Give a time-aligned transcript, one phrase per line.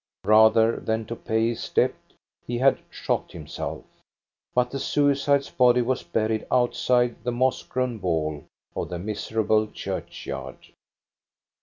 [0.25, 1.93] Rather than to pay his debt
[2.47, 3.83] he had shot himself.
[4.55, 8.45] But the suicide's body was buried outside the moss grown wall
[8.75, 10.57] of the miserable churchyard.